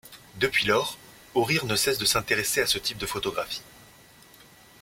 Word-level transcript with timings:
Depuis 0.37 0.65
lors, 0.65 0.97
O'Rear 1.35 1.65
ne 1.67 1.75
cesse 1.75 1.99
de 1.99 2.05
s'intéresser 2.05 2.59
à 2.61 2.65
ce 2.65 2.79
type 2.79 2.97
de 2.97 3.05
photographies. 3.05 3.61